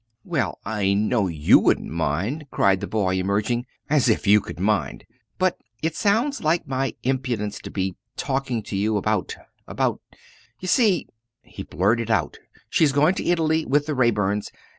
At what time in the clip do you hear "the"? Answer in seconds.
2.79-2.89, 13.85-13.93